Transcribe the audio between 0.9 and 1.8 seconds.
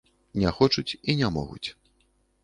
і не могуць.